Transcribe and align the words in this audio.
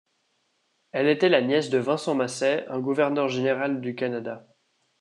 Elle 0.93 1.07
était 1.07 1.29
la 1.29 1.43
nièce 1.43 1.69
de 1.69 1.77
Vincent 1.77 2.15
Massey, 2.15 2.65
un 2.69 2.79
gouverneur 2.79 3.29
général 3.29 3.81
du 3.81 3.93
Canada. 3.93 4.47